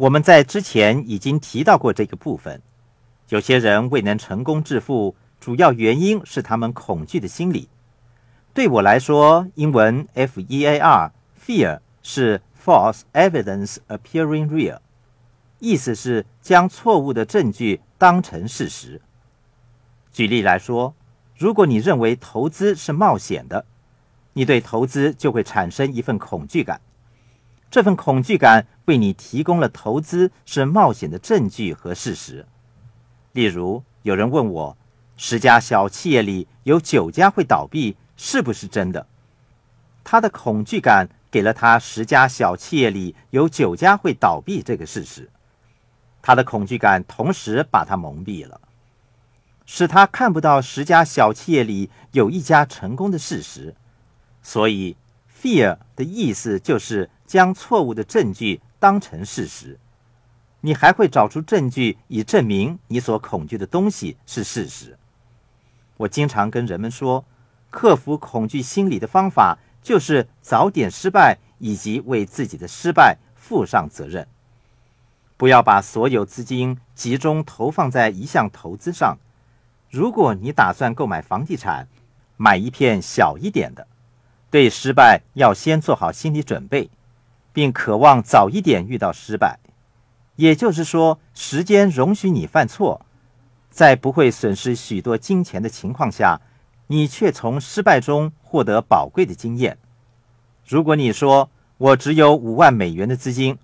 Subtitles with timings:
[0.00, 2.62] 我们在之前已经提到过这个部分。
[3.28, 7.68] 有些人未能成功致富，主要原因是他们恐惧的心理。
[8.54, 14.78] 对我来说，英文 fear（fear） 是 false evidence appearing real，
[15.58, 19.02] 意思是将错误的证据当成事实。
[20.10, 20.94] 举例来说，
[21.36, 23.66] 如果你认为投资是冒险的，
[24.32, 26.80] 你对投资就会产生一份恐惧感。
[27.70, 32.46] 这份恐惧感为你提供了投资是冒险的证据和事实。
[33.32, 34.76] 例如，有人问我，
[35.16, 39.06] 十家小企业里有九家会倒闭，是不是真的？
[40.02, 45.30] 他的恐惧感给了他十家小企业里有九家会倒闭这个事实。
[46.20, 48.60] 他的恐惧感同时把他蒙蔽了，
[49.64, 53.76] 使他看不到十家小企业里有一家成功的事实。
[54.42, 54.96] 所以
[55.40, 57.10] ，fear 的意思就是。
[57.30, 59.78] 将错误的证据当成事实，
[60.62, 64.98] 你还会找出证据以证明你所恐惧的东西是事实。
[65.96, 67.24] 我经常跟人们说，
[67.70, 74.26] 克服恐惧心理的方法就是早点失败，以及为自己的失败负上责任。
[75.36, 79.18] 不要把所有资金集中投放在一项投资上。
[79.88, 81.86] 如果你打算购买房地产，
[82.36, 83.86] 买一片小一点的，
[84.50, 86.90] 对失败要先做好心理准备。
[87.52, 89.58] 并渴望早一点遇到失败，
[90.36, 93.04] 也就是说，时间容许你犯错，
[93.70, 96.40] 在不会损失许多金钱的情况下，
[96.86, 99.78] 你却从失败中获得宝贵的经验。
[100.64, 103.58] 如果你说我只有五万美元的资金，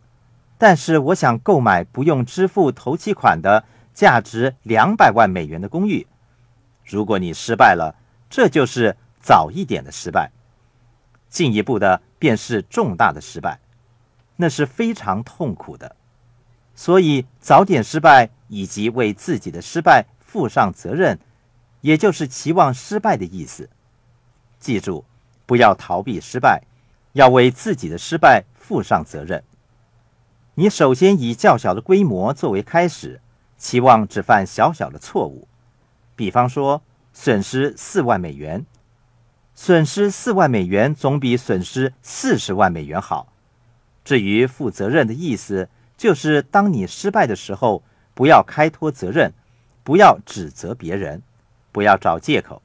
[0.58, 3.64] 但是我想购买不用支付头期款的
[3.94, 6.04] 价值两百万美元的公寓，
[6.84, 7.94] 如果你失败了，
[8.28, 10.32] 这就是早一点的失败，
[11.36, 13.60] 进一步的便是重大的失败。
[14.36, 15.94] 那是非常痛苦的，
[16.74, 21.18] 所以早点失败以及为自己的失败负上责任，
[21.82, 23.68] 也就是期望失败的意思。
[24.58, 25.04] 记住，
[25.44, 26.62] 不要逃避失败，
[27.12, 29.44] 要为自己的失败负上责任。
[30.54, 33.20] 你首先以较小的规模作为开始，
[33.58, 35.46] 期望只犯小小的错误，
[36.14, 36.80] 比方说
[37.12, 38.64] 损失四万美元，
[39.58, 43.32] 损失四万美元总比损失四十万美元好。
[44.04, 47.82] 至于负责任的意思，就是当你失败的时候，
[48.14, 49.32] 不要开脱责任，
[49.82, 51.22] 不要指责别人，
[51.72, 52.60] 不要找借口。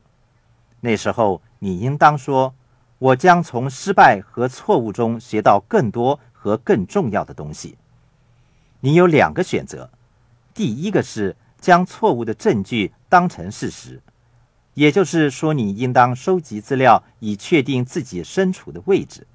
[0.81, 2.53] 那时候，你应当说
[2.99, 7.77] ：“我将从失败和错误中学到更多和更重要的东西。”
[8.81, 9.89] 你有两个选择：
[10.53, 14.01] 第一个是将错误的证据当成事实，
[14.73, 19.27] 也就是说，你应当收集资料以确定自己身处的位置。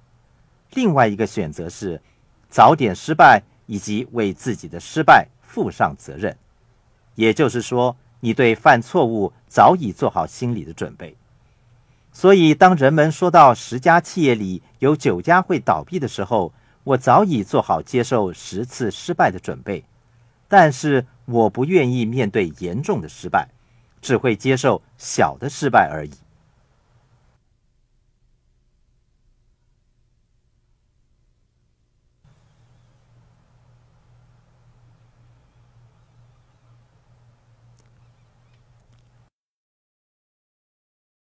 [0.73, 2.01] 另外一个选择是
[2.49, 6.37] 早点失败，以及为自己的失败负上责任。
[7.15, 11.17] 也就是说，你对犯错误早已做好心理的准备。
[12.13, 16.53] 所以，当人们说到十家企业里有九家会倒闭的时候，
[16.85, 19.85] 我早已做好接受十次失败的准备。
[20.49, 23.49] 但是，我不愿意面对严重的失败，
[24.01, 26.26] 只会接受小的失败而已。